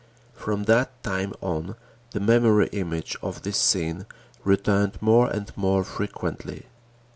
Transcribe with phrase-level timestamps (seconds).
[0.33, 1.75] From that time on,
[2.09, 4.07] the memory image of this scene
[4.43, 6.65] returned more and more frequently.